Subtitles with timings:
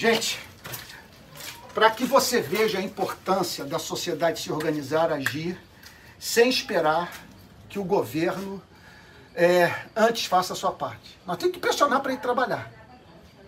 [0.00, 0.38] Gente,
[1.74, 5.60] para que você veja a importância da sociedade se organizar, agir,
[6.18, 7.12] sem esperar
[7.68, 8.62] que o governo
[9.34, 11.18] é, antes faça a sua parte.
[11.26, 12.72] Nós temos que pressionar para ir trabalhar.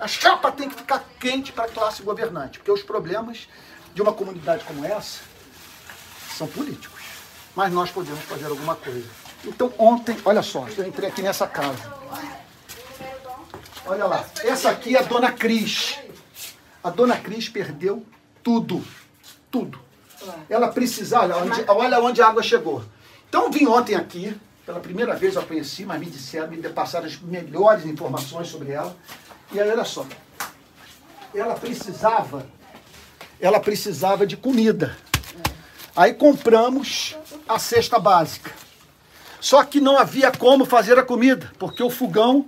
[0.00, 3.46] A chapa tem que ficar quente para a classe governante, porque os problemas
[3.94, 5.20] de uma comunidade como essa
[6.34, 7.02] são políticos.
[7.54, 9.10] Mas nós podemos fazer alguma coisa.
[9.44, 11.92] Então, ontem, olha só, eu entrei aqui nessa casa.
[13.84, 16.07] Olha lá, essa aqui é a dona Cris.
[16.82, 18.04] A dona Cris perdeu
[18.42, 18.84] tudo.
[19.50, 19.80] Tudo.
[20.48, 22.84] Ela precisava, olha onde, olha onde a água chegou.
[23.28, 27.06] Então, vim ontem aqui, pela primeira vez eu a conheci, mas me disseram, me passaram
[27.06, 28.96] as melhores informações sobre ela.
[29.52, 30.06] E aí, olha só.
[31.34, 32.46] Ela precisava,
[33.40, 34.96] ela precisava de comida.
[35.94, 37.16] Aí compramos
[37.48, 38.52] a cesta básica.
[39.40, 42.46] Só que não havia como fazer a comida, porque o fogão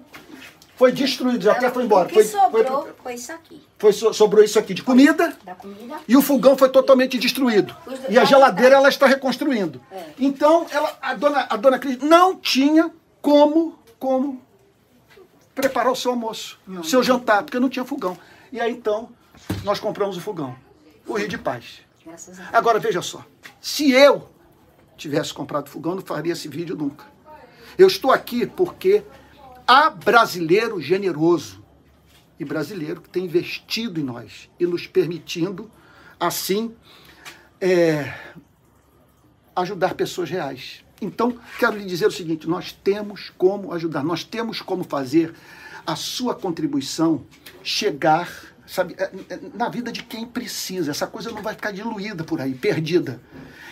[0.81, 2.07] foi destruído, já até foi embora.
[2.07, 3.63] O que Foi, sobrou foi, foi, isso aqui.
[3.79, 5.99] foi so- sobrou isso aqui de comida Da comida.
[6.09, 7.77] e o fogão foi totalmente destruído.
[8.09, 9.79] E a geladeira ela está reconstruindo.
[10.19, 14.41] Então, ela, a dona, a dona Cris não tinha como, como
[15.55, 18.17] preparar o seu almoço, o seu jantar, porque não tinha fogão.
[18.51, 19.11] E aí então,
[19.63, 20.57] nós compramos o fogão.
[21.07, 21.83] O Rio de Paz.
[22.55, 23.23] Agora veja só,
[23.61, 24.31] se eu
[24.97, 27.05] tivesse comprado fogão, não faria esse vídeo nunca.
[27.77, 29.05] Eu estou aqui porque
[29.71, 31.65] há brasileiro generoso
[32.41, 35.71] e brasileiro que tem investido em nós e nos permitindo,
[36.19, 36.75] assim,
[37.61, 38.13] é,
[39.55, 40.85] ajudar pessoas reais.
[41.01, 45.35] Então, quero lhe dizer o seguinte: nós temos como ajudar, nós temos como fazer
[45.87, 47.25] a sua contribuição
[47.63, 48.29] chegar,
[48.67, 50.91] sabe, é, é, na vida de quem precisa.
[50.91, 53.23] Essa coisa não vai ficar diluída por aí, perdida.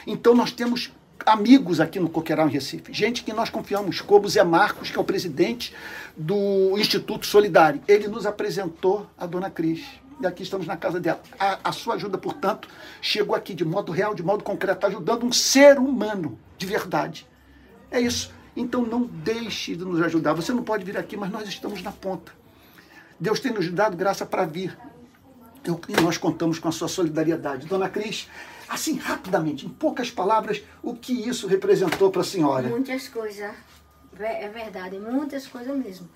[0.07, 0.93] Então, nós temos
[1.29, 5.01] amigos aqui no Coqueiral, em Recife, gente que nós confiamos, como Zé Marcos, que é
[5.01, 5.75] o presidente
[6.17, 7.81] do Instituto Solidário.
[7.87, 9.85] Ele nos apresentou a dona Cris.
[10.21, 11.21] E aqui estamos na casa dela.
[11.39, 12.69] A, a sua ajuda, portanto,
[13.01, 17.25] chegou aqui de modo real, de modo concreto, ajudando um ser humano de verdade.
[17.91, 18.33] É isso.
[18.57, 20.33] Então não deixe de nos ajudar.
[20.33, 22.33] Você não pode vir aqui, mas nós estamos na ponta.
[23.21, 24.77] Deus tem nos dado graça para vir.
[25.65, 27.67] Eu- e nós contamos com a sua solidariedade.
[27.67, 28.29] Dona Cris,
[28.69, 32.69] assim, rapidamente, em poucas palavras, o que isso representou para a senhora?
[32.69, 33.55] Muitas coisas.
[34.19, 36.09] É verdade, muitas coisas mesmo.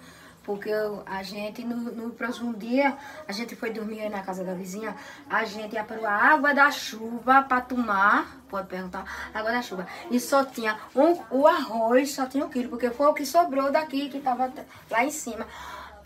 [0.45, 0.73] Porque
[1.07, 2.97] a gente, no, no próximo dia,
[3.29, 4.97] a gente foi dormir na casa da vizinha,
[5.31, 9.87] a gente para a água da chuva para tomar, pode perguntar, água da chuva.
[10.11, 13.71] E só tinha um, o arroz, só tinha um quilo, porque foi o que sobrou
[13.71, 14.53] daqui, que estava
[14.91, 15.47] lá em cima.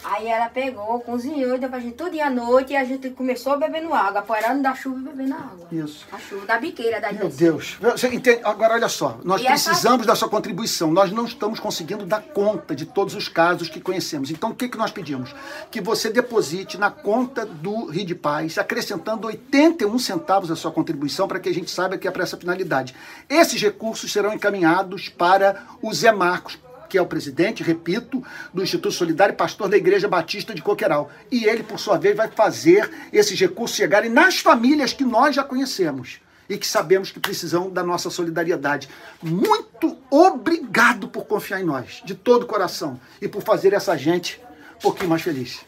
[0.08, 3.58] Aí ela pegou, cozinhou e deu pra gente tudo à noite e a gente começou
[3.58, 5.66] bebendo água, apoiando da chuva e bebendo água.
[5.72, 6.06] Isso.
[6.12, 7.76] A chuva da biqueira da Meu Deus.
[7.80, 8.40] Você entende?
[8.44, 9.18] Agora, olha só.
[9.24, 10.92] Nós E essa- precisamos da sua contribuição.
[10.92, 14.30] Nós não estamos conseguindo dar conta de todos os casos que conhecemos.
[14.30, 15.34] Então, o que, que nós pedimos?
[15.72, 21.26] Que você deposite na conta do Rio de Paz, acrescentando 81 centavos a sua contribuição,
[21.26, 22.94] para que a gente saiba que é para essa finalidade.
[23.28, 26.56] Esses recursos serão encaminhados para o Zé Marcos,
[26.88, 31.10] que é o presidente, repito, do Instituto Solidário e pastor da Igreja Batista de Coqueiral.
[31.30, 35.44] E ele, por sua vez, vai fazer esses recursos chegarem nas famílias que nós já
[35.44, 38.88] conhecemos e que sabemos que precisam da nossa solidariedade.
[39.22, 44.41] Muito obrigado por confiar em nós, de todo o coração, e por fazer essa gente
[44.76, 45.60] um pouquinho mais feliz.